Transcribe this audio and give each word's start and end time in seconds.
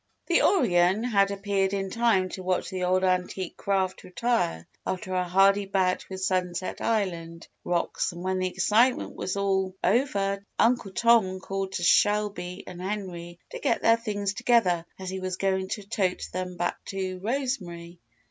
The 0.25 0.41
Orion 0.41 1.03
had 1.03 1.29
appeared 1.29 1.73
in 1.75 1.91
time 1.91 2.29
to 2.29 2.41
watch 2.41 2.71
the 2.71 2.85
old 2.85 3.03
antique 3.03 3.55
craft 3.55 4.03
retire 4.03 4.65
after 4.83 5.11
her 5.11 5.23
hardy 5.25 5.67
bout 5.67 6.09
with 6.09 6.23
Sunset 6.23 6.81
Island 6.81 7.47
rocks 7.63 8.11
and 8.11 8.23
when 8.23 8.39
the 8.39 8.47
excitement 8.47 9.15
was 9.15 9.37
all 9.37 9.75
over 9.83 10.43
Uncle 10.57 10.91
Tom 10.91 11.39
called 11.39 11.73
to 11.73 11.83
Shelby 11.83 12.63
and 12.65 12.81
Henry 12.81 13.37
to 13.51 13.59
get 13.59 13.83
their 13.83 13.95
things 13.97 14.33
together 14.33 14.87
as 14.97 15.11
he 15.11 15.19
was 15.19 15.37
going 15.37 15.67
to 15.67 15.87
tote 15.87 16.27
them 16.33 16.57
back 16.57 16.83
to 16.85 17.19
Rosemary. 17.19 17.99